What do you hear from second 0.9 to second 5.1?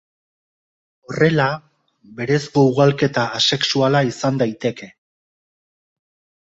Horrela, berezko ugalketa asexuala izan daiteke.